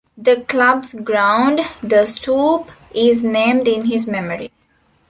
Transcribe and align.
The 0.17 0.41
club's 0.47 0.95
ground, 0.95 1.59
The 1.83 2.07
Stoop, 2.07 2.71
is 2.91 3.23
named 3.23 3.67
in 3.67 3.85
his 3.85 4.07
memory. 4.07 4.49